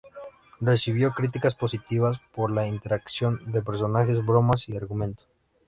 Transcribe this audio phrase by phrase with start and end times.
[0.59, 5.25] Recibió críticas positivas por la interacción de personajes, bromas y argumento.